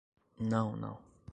[0.39, 0.97] Não, não